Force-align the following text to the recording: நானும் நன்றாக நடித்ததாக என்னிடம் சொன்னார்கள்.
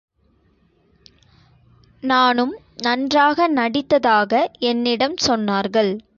நானும் 2.03 2.53
நன்றாக 2.77 3.47
நடித்ததாக 3.47 4.49
என்னிடம் 4.59 5.15
சொன்னார்கள். 5.27 6.01